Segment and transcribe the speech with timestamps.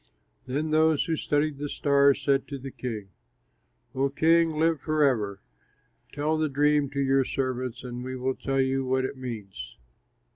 [0.47, 3.09] Then those who studied the stars said to the king:
[3.93, 5.41] "O king, live forever!
[6.11, 9.77] Tell the dream to your servants and we will tell you what it means."